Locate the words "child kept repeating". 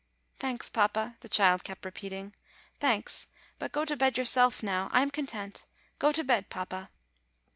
1.29-2.33